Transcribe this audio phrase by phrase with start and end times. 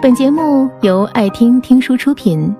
[0.00, 2.54] 本节目由爱听听书出品。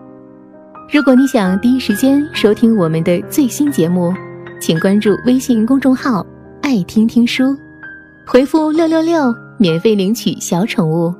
[0.92, 4.12] 如果你想第一时间收听我们的最新节目，
[4.60, 6.26] 请关注微信公众号
[6.62, 7.56] “爱听听书”，
[8.26, 11.14] 回复“六六六”免费领取小宠物。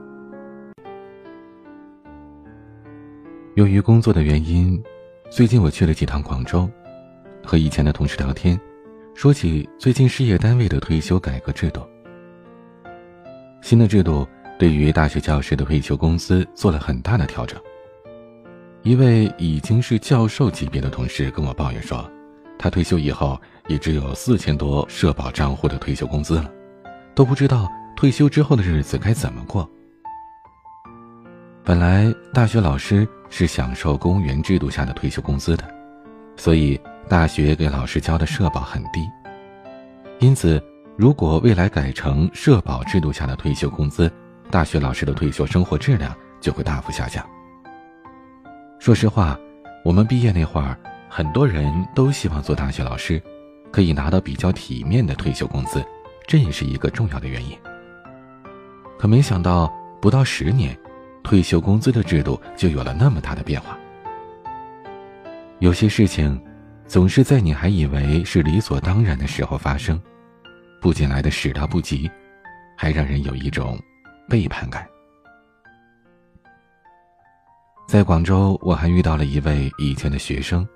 [3.55, 4.82] 由于工作的原因，
[5.30, 6.69] 最近我去了几趟广州，
[7.45, 8.59] 和以前的同事聊天，
[9.14, 11.80] 说起最近事业单位的退休改革制度。
[13.62, 14.27] 新的制度。
[14.59, 17.59] 对于大学教师的退休工资做了很大的调整。
[18.83, 22.11] 一位已经是教授级别的同事跟我抱怨说，
[22.59, 26.51] 他退休以后也只有四千多社保账户的退休工资了，
[27.15, 29.69] 都不知道退休之后的日子该怎么过。
[31.65, 35.65] 本来大学老师是享受公务员制度下的退休工资的，
[36.37, 39.09] 所以大学给老师交的社保很低。
[40.19, 40.61] 因此，
[40.97, 44.11] 如果未来改成社保制度下的退休工资，
[44.51, 47.24] 大学老师的退休生活质量就会大幅下降。
[48.79, 49.38] 说实话，
[49.85, 53.23] 我们毕业那会儿，很多人都希望做大学老师，
[53.71, 55.85] 可以拿到比较体面的退休工资，
[56.26, 57.59] 这也是一个重要的原因。
[58.99, 60.79] 可没想到，不到十年，
[61.23, 63.79] 退休工资的制度就有了那么大的变化。
[65.59, 66.41] 有些事情，
[66.87, 70.00] 总是在你还以为是理所当然的时候发生，
[70.81, 72.10] 不仅来的始料不及，
[72.76, 73.78] 还让人有一种。
[74.28, 74.87] 背叛感。
[77.88, 80.69] 在广州，我还遇到了一位以前的学生，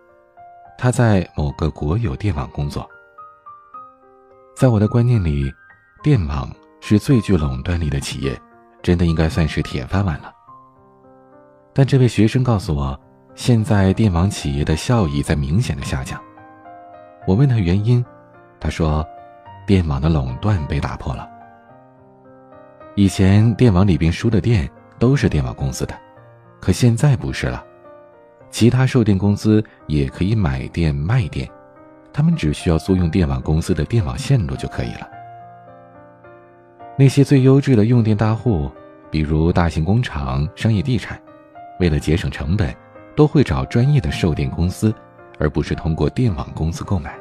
[0.78, 2.88] 他在某个国有电网工作。
[4.56, 5.52] 在我的观念里，
[6.02, 6.50] 电网
[6.80, 8.40] 是最具垄断力的企业，
[8.82, 10.32] 真的应该算是铁饭碗了。
[11.74, 12.98] 但这位学生告诉我，
[13.34, 16.18] 现在电网企业的效益在明显的下降。
[17.26, 18.04] 我问他原因，
[18.58, 19.06] 他说，
[19.66, 21.31] 电网的垄断被打破了。
[22.94, 25.98] 以前电网里边输的电都是电网公司的，
[26.60, 27.64] 可现在不是了，
[28.50, 31.48] 其他售电公司也可以买电卖电，
[32.12, 35.08] 他们只需要租用电网公司的电网线路就可以了。
[36.98, 38.70] 那些最优质的用电大户，
[39.10, 41.18] 比如大型工厂、商业地产，
[41.80, 42.76] 为了节省成本，
[43.16, 44.94] 都会找专业的售电公司，
[45.38, 47.18] 而不是通过电网公司购买。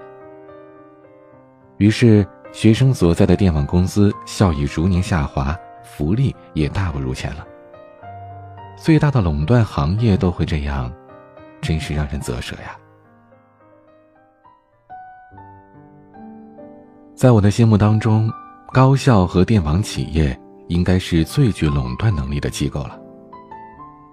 [1.77, 2.27] 于是。
[2.53, 5.57] 学生所在的电网公司效益逐年下滑，
[5.95, 7.45] 福利也大不如前了。
[8.77, 10.91] 最大的垄断行业都会这样，
[11.61, 12.77] 真是让人啧舌呀！
[17.13, 18.31] 在我的心目当中，
[18.71, 22.99] 高校和电网企业应该是最具垄断能力的机构了。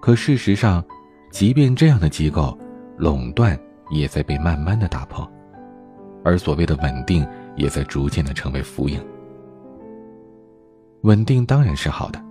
[0.01, 0.83] 可事实上，
[1.31, 2.57] 即便这样的机构，
[2.97, 3.57] 垄断
[3.89, 5.27] 也在被慢慢的打破，
[6.23, 7.25] 而所谓的稳定。
[7.55, 9.05] 也在逐渐的成为浮影。
[11.01, 12.21] 稳定当然是好的，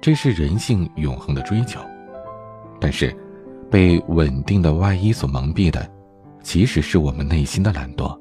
[0.00, 1.80] 这是人性永恒的追求。
[2.80, 3.14] 但是，
[3.70, 5.90] 被稳定的外衣所蒙蔽的，
[6.42, 8.18] 其实是我们内心的懒惰。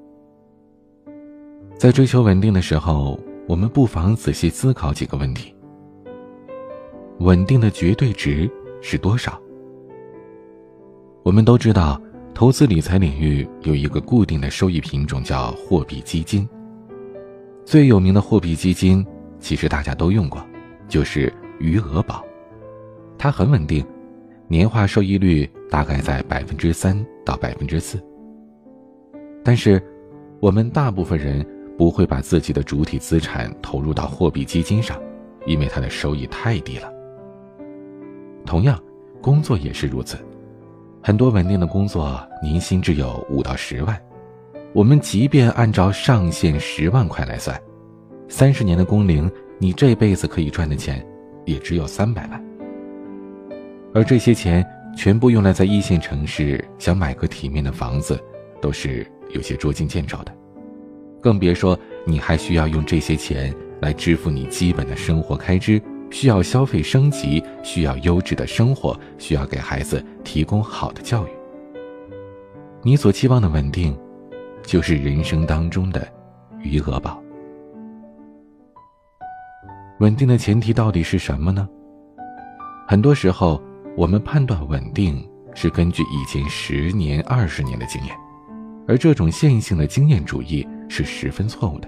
[1.77, 5.55] 在追求稳定的时候，我们不妨仔细思考几个问题：
[7.19, 8.49] 稳定的绝对值
[8.81, 9.39] 是多少？
[11.23, 12.01] 我们都知道。
[12.35, 16.49] 投资理财领域有一个固定的收益品种，叫货币基金。
[17.63, 19.05] 最有名的货币基金，
[19.43, 20.41] 其实大家都用过，
[20.87, 22.23] 就是余额宝。
[23.17, 23.85] 它很稳定，
[24.47, 28.01] 年化收益率大概在百分之三到百分之四。
[29.43, 29.83] 但是，
[30.39, 31.45] 我们大部分人
[31.77, 34.97] 不会把自己的主体资产投入到货币基金上，
[35.45, 36.89] 因为它的收益太低了。
[38.45, 38.81] 同样，
[39.21, 40.17] 工作也是如此。
[41.03, 44.01] 很多稳定的工作，年薪只有五到十万。
[44.71, 47.61] 我们即便按照上限十万块来算，
[48.35, 49.29] 三十年的工龄，
[49.59, 51.05] 你这辈子可以赚的钱，
[51.45, 52.43] 也只有三百万。
[53.93, 54.65] 而这些钱
[54.97, 58.19] 全部用来在一线城市想买个体面的房子，
[58.59, 59.05] 都是
[59.35, 60.35] 有些捉襟见肘的。
[61.21, 61.77] 更别说
[62.07, 65.79] 你还需要用这些钱来支付你基本的生活开支。
[66.09, 71.29] 需要消费升级，需要优质的生活，需要给孩子提供好的教育。
[72.81, 73.95] 你所期望的稳定，
[74.63, 76.07] 就是人生当中的
[76.63, 77.22] 余额宝。
[80.03, 81.65] 稳定的前提到底是什么呢？
[82.85, 83.63] 很多时候，
[83.95, 88.13] 我们判断稳定是根据以前十年、二十年的经验，
[88.85, 91.87] 而这种线性的经验主义是十分错误的。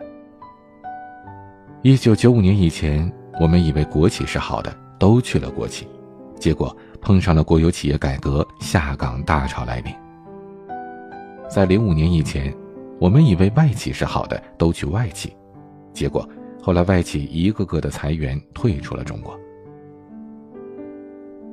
[1.82, 3.12] 一九九五年以前。
[3.38, 5.86] 我们以为国企是好的，都去了国企，
[6.40, 9.94] 结果碰上了国有企业改革下岗大潮来临。
[11.50, 12.56] 在零五年以前，
[12.98, 15.36] 我们以为外企是好的，都去外企，
[15.92, 16.26] 结果
[16.66, 19.40] 后来外企一个个的裁员退出了中国。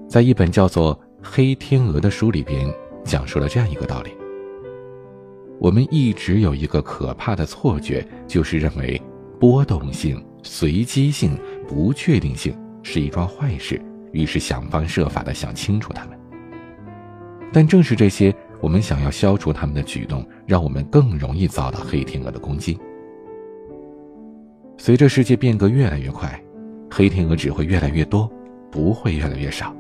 [0.09, 2.67] 在一本叫做《黑天鹅》的书里边，
[3.05, 4.11] 讲述了这样一个道理：
[5.61, 8.99] 我们一直有一个可怕的错觉，就是认为
[9.39, 11.39] 波动性、随机性、
[11.69, 13.79] 不确定性是一桩坏事，
[14.13, 16.19] 于是想方设法的想清楚它们。
[17.53, 22.79] 但正是这些我们想要消除他们的举动，让我们更容易遭到黑天鹅的攻击。
[24.85, 26.29] 随着世界变革越来越快，
[26.91, 28.29] 黑天鹅只会越来越多，
[28.69, 29.73] 不会越来越少。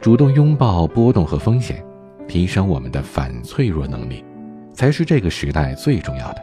[0.00, 1.84] 主动拥抱波动和风险，
[2.26, 4.24] 提升我们的反脆弱能力，
[4.72, 6.42] 才是这个时代最重要的。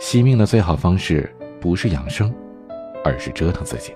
[0.00, 2.34] 惜命的最好方式不是养生，
[3.04, 3.92] 而是折腾自己。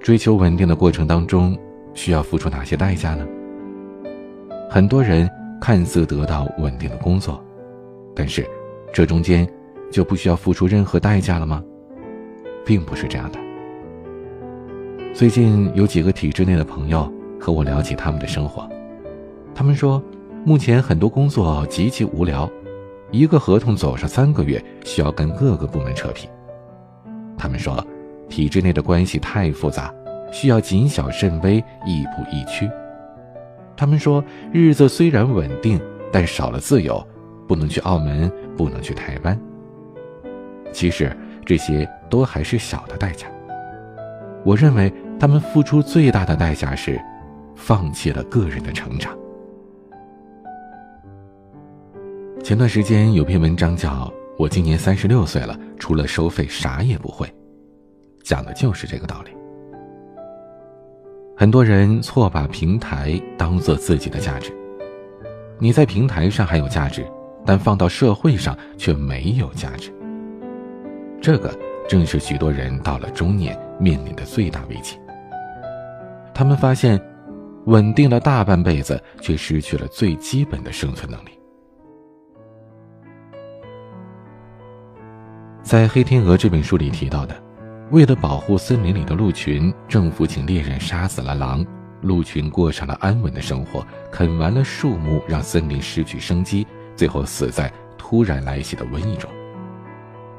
[0.00, 1.56] 追求稳定的过程当中，
[1.94, 3.24] 需要付出哪些代价呢？
[4.68, 5.30] 很多人
[5.60, 7.40] 看似得到稳定的工作，
[8.16, 8.44] 但是
[8.92, 9.48] 这中间
[9.90, 11.62] 就不需要付出任何代价了吗？
[12.64, 13.38] 并不是这样的。
[15.14, 18.68] 最近有几个体制内的朋友和我聊起他们的生活，
[19.54, 20.02] 他们说，
[20.44, 22.48] 目前很多工作极其无聊，
[23.10, 26.28] 一个合同走上三个月，需要跟各个部门扯皮。
[27.36, 27.84] 他们说，
[28.28, 29.92] 体制内的关系太复杂，
[30.30, 31.56] 需要谨小慎微，
[31.86, 32.68] 亦步亦趋。
[33.76, 35.80] 他们说，日子虽然稳定，
[36.12, 37.04] 但少了自由，
[37.48, 39.36] 不能去澳门，不能去台湾。
[40.72, 41.10] 其实
[41.44, 43.26] 这些都还是小的代价。
[44.44, 44.92] 我认为。
[45.20, 46.96] 他们付出最大的代价是，
[47.56, 49.18] 放弃了个人的成长。
[52.40, 53.90] 前段时间有篇文章叫
[54.38, 57.26] 《我今年三十六岁了，除了收费啥也不会》，
[58.22, 59.32] 讲的就是这个道理。
[61.36, 64.52] 很多人错把平台当做自己的价值，
[65.58, 67.04] 你在平台上还有价值，
[67.48, 69.90] 但放到社会上却没有价值。
[71.18, 71.50] 这个
[71.88, 74.98] 正是许多人到了中年面临的最大危机。
[76.34, 77.00] 他们发现，
[77.64, 81.30] 稳定了大半辈子，却失去了最基本的生存能力。
[85.62, 87.34] 在《黑天鹅》这本书里提到的，
[87.90, 91.64] 为了保护森林里的鹿群，政府请猎人杀死了狼，
[92.02, 96.66] 鹿群过上了安稳的生活，啃完了树木，让森林失去生机，
[96.98, 99.30] 最后死在突然来袭的瘟疫中。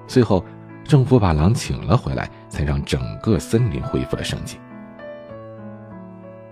[0.05, 0.43] 最后，
[0.83, 4.59] 政府把狼请了回来，才让整个森林恢复了生机。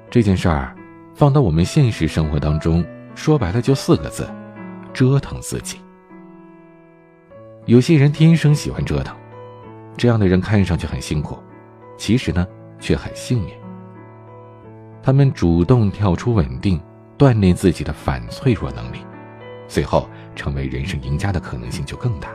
[0.09, 0.74] 这件事儿，
[1.13, 4.25] 放到我们现实生活当中，说白了就四个字：
[4.94, 5.81] 折腾自己。
[7.65, 9.13] 有些人天生喜欢折腾，
[9.98, 11.38] 这样的人看上去很辛苦，
[11.98, 12.48] 其实呢
[12.80, 13.54] 却很幸运。
[15.04, 16.80] 他们主动跳出稳定，
[17.18, 19.00] 锻炼自己的反脆弱能力，
[19.68, 22.30] 最后成为人生赢家的可能性就更大。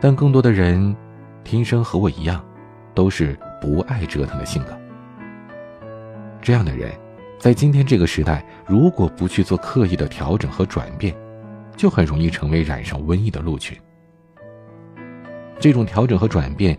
[0.00, 0.96] 但更多的人，
[1.44, 2.44] 天生和我一样，
[2.94, 4.78] 都是不爱折腾的性格。
[6.40, 6.90] 这样的人，
[7.38, 11.14] 在今天这个时代，如果不去做刻意的调整和转变，
[11.76, 13.78] 就很容易成为染上瘟疫的鹿群。
[15.58, 16.78] 这种调整和转变，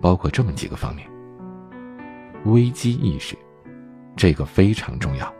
[0.00, 1.08] 包括这么几个方面：
[2.44, 3.36] 危机意识，
[4.14, 5.34] 这个非常重要。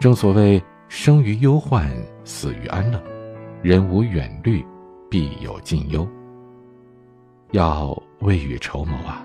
[0.00, 0.60] 正所谓
[0.94, 1.90] “生于忧患，
[2.22, 3.02] 死于安乐”，
[3.64, 4.62] 人无远虑，
[5.10, 6.06] 必有近忧。
[7.52, 9.24] 要未雨绸缪啊！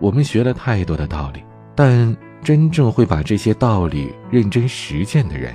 [0.00, 1.44] 我们学了太多的道理。
[1.76, 5.54] 但真正会把这些道理认真实践的人，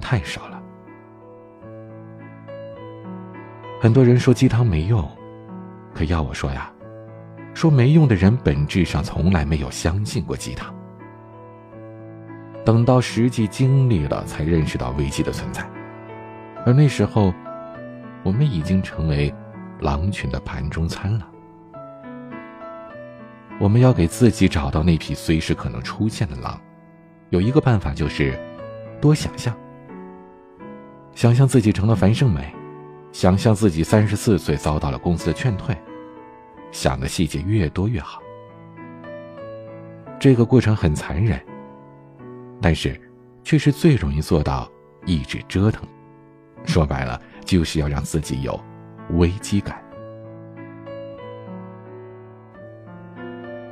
[0.00, 0.60] 太少了。
[3.78, 5.06] 很多人说鸡汤没用，
[5.94, 6.72] 可要我说呀，
[7.52, 10.74] 说没用的人本质上从来没有相信过鸡汤。
[12.66, 15.64] 等到实际经历了，才认识到危机的存在，
[16.66, 17.32] 而那时候，
[18.24, 19.32] 我们已经成为
[19.82, 21.28] 狼群的盘中餐了。
[23.60, 26.60] 我们要给自己找到那匹随时可能出现的狼，
[27.30, 28.36] 有一个办法就是
[29.00, 29.56] 多想象。
[31.14, 32.52] 想象自己成了樊胜美，
[33.12, 35.72] 想象自己三十四岁遭到了公司的劝退，
[36.72, 38.20] 想的细节越多越好。
[40.18, 41.40] 这个过程很残忍，
[42.60, 42.98] 但是
[43.42, 44.70] 却是最容易做到
[45.04, 45.86] 一直折腾。
[46.64, 48.58] 说白了，就是要让自己有
[49.10, 49.82] 危机感。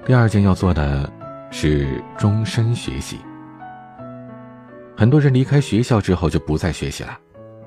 [0.06, 1.10] 第二件要做的，
[1.50, 3.18] 是终身学习。
[4.96, 7.18] 很多人离开学校之后就不再学习了，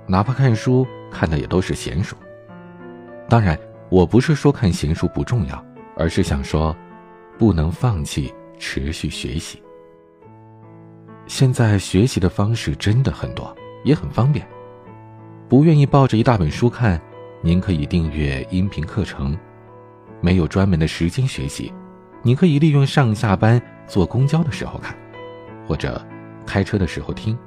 [0.05, 2.15] 哪怕看书看的也都是闲书。
[3.27, 3.59] 当然，
[3.89, 5.65] 我不是说看闲书不重要，
[5.97, 6.73] 而是想说，
[7.37, 9.61] 不能放弃持续学习。
[11.27, 14.47] 现在学习的方式真的很多，也很方便。
[15.49, 16.99] 不愿意抱着一大本书看，
[17.41, 19.37] 您可以订阅音频课程。
[20.19, 21.71] 没有专门的时间学习，
[22.23, 24.97] 你可以利用上下班坐公交的时候看，
[25.67, 26.03] 或者
[26.45, 27.37] 开车的时候听。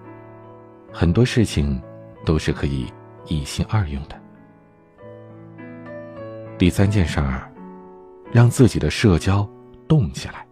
[0.92, 1.82] 很多事情
[2.24, 2.86] 都是可以
[3.26, 4.20] 一心二用的。
[6.58, 7.50] 第三件事儿，
[8.30, 9.48] 让自己的社交
[9.88, 10.46] 动起来。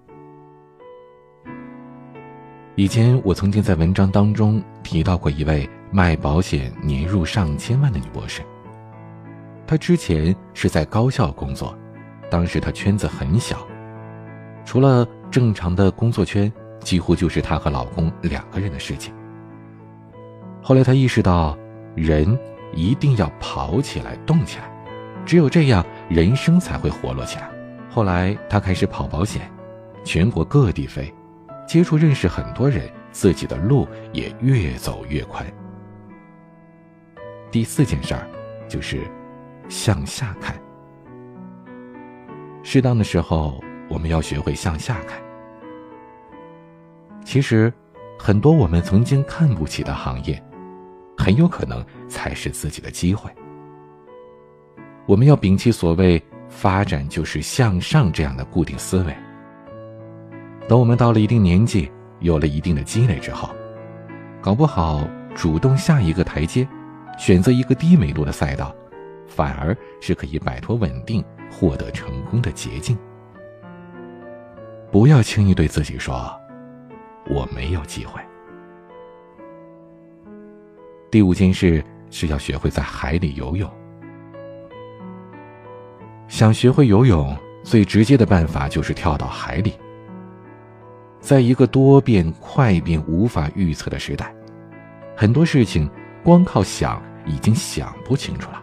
[2.78, 8.40] 以前我曾经在文章当中提到过一位卖保险年入上千万的女博士。
[9.66, 11.76] 她之前是在高校工作，
[12.30, 13.66] 当时她圈子很小，
[14.64, 19.12] 除了正常的工作圈，几乎就是她和老公两个人的事情。
[20.62, 21.58] 后来她意识到，
[21.96, 22.38] 人
[22.72, 24.70] 一定要跑起来、动起来，
[25.26, 27.50] 只有这样，人生才会活络起来。
[27.90, 29.50] 后来她开始跑保险，
[30.04, 31.12] 全国各地飞。
[31.68, 35.46] 接触认识很多人，自己的路也越走越宽。
[37.50, 38.26] 第四件事儿，
[38.66, 39.02] 就是
[39.68, 40.58] 向下看。
[42.62, 45.20] 适当的时候，我们要学会向下看。
[47.22, 47.70] 其实，
[48.18, 50.42] 很多我们曾经看不起的行业，
[51.18, 53.30] 很有可能才是自己的机会。
[55.04, 59.14] 我们要摒弃所谓“发展就是向上”这样的固定思维。
[60.68, 63.48] 等我们到了一定年纪，有了一定的积累之后，
[64.42, 66.68] 搞不好主动下一个台阶，
[67.18, 68.74] 选择一个低美度的赛道，
[69.26, 72.98] 反而是可以摆脱稳定、获得成功的捷径。
[74.92, 76.38] 不要轻易对自己说
[77.30, 78.20] “我没有机会”。
[81.10, 83.70] 第五件事是要学会在海里游泳。
[86.26, 89.72] 想学会游泳，最直接的办法就是跳到海里。
[91.20, 94.32] 在一个多变、快变、无法预测的时代，
[95.16, 95.90] 很多事情
[96.22, 98.62] 光靠想已经想不清楚了。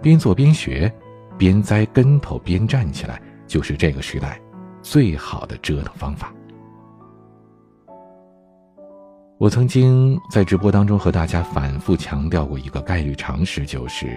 [0.00, 0.90] 边做边学，
[1.36, 4.40] 边栽跟头边站起来，就是这个时代
[4.82, 6.32] 最好的折腾方法。
[9.38, 14.16] 我曾经在直播当中和大家反复强调过一个概率常识，就是：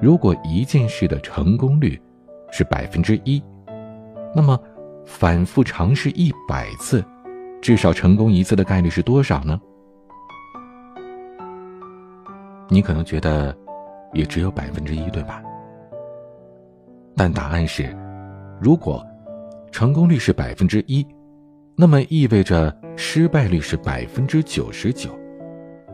[0.00, 2.00] 如果一件事的成功率
[2.52, 3.42] 是百分之一，
[4.34, 4.58] 那么。
[5.06, 7.02] 反复尝试一百次，
[7.62, 9.58] 至少成功一次的概率是多少呢？
[12.68, 13.56] 你可能觉得
[14.12, 15.40] 也只有百分之一，对吧？
[17.16, 17.96] 但答案是，
[18.60, 19.06] 如果
[19.70, 21.06] 成功率是百分之一，
[21.76, 25.16] 那么意味着失败率是百分之九十九。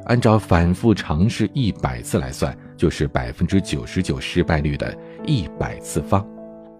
[0.06, 6.26] 按照反复尝试一百次来算，就是百分之九十九失败率的一百次方，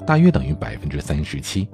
[0.07, 1.69] 大约等于百分之三十七。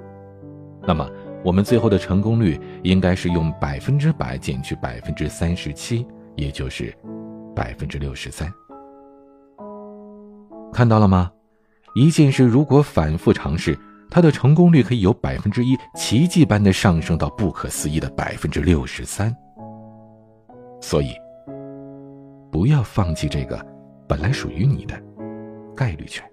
[0.88, 1.06] 那么，
[1.44, 6.96] 我们最后的成功率应该是用百分之百减去百分之三十七，也就是
[7.54, 8.50] 百分之六十三。
[10.72, 11.30] 看到了吗？
[11.94, 13.78] 一件事如果反复尝试，
[14.10, 19.30] 它的成功率可以由百分之一奇迹般的上升到不可思议的百分之六十三。
[20.80, 21.12] 所以，
[22.50, 23.62] 不要放弃这个
[24.08, 24.98] 本来属于你的
[25.76, 26.24] 概率权，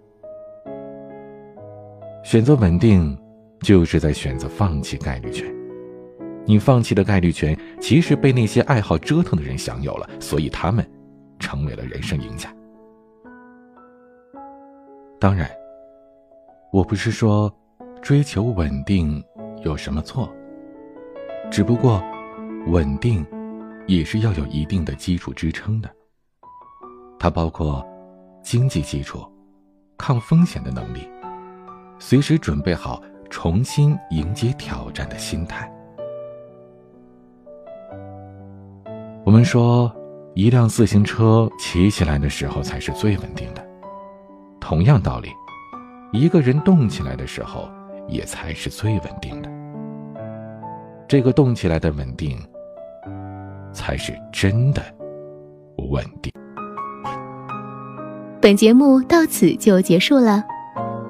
[2.24, 3.18] 选择稳定。
[3.62, 5.52] 就是在选择放弃概率权，
[6.46, 10.88] 你放弃的概率权其实被那些爱好折腾的人享有了，所以他们
[11.40, 12.54] 成为了人生赢家。
[15.20, 15.50] 当然，
[16.72, 17.52] 我不是说
[18.02, 19.24] 追求稳定
[19.64, 20.32] 有什么错，
[21.50, 22.04] 只不过
[22.68, 23.26] 稳定
[23.88, 25.90] 也是要有一定的基础支撑的，
[27.18, 27.84] 它包括
[28.44, 29.26] 经济基础、
[29.98, 31.10] 抗风险的能力，
[31.98, 33.02] 随时准备好。
[33.30, 35.72] 重新迎接挑战的心态。
[39.24, 39.92] 我们说，
[40.36, 43.66] 一辆自行车骑起来的时候才是最稳定的。
[44.60, 45.30] 同样道理，
[46.12, 47.70] 一个人动起来的时候
[48.08, 49.50] 也才是最稳定的。
[51.08, 52.38] 这个动起来的稳定，
[53.72, 54.82] 才是真的
[55.90, 56.32] 稳定。
[58.42, 60.44] 本节目到此就结束了。